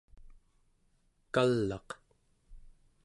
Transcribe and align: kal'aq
kal'aq 1.33 1.89